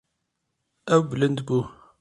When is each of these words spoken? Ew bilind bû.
Ew 0.93 1.01
bilind 1.09 1.39
bû. 1.47 1.57